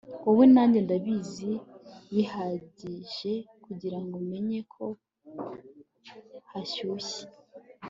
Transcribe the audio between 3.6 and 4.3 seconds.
kugirango